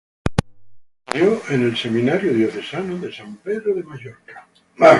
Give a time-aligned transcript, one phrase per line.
[1.05, 4.47] Estudió en el Seminario Diocesano de San Pedro de Mallorca.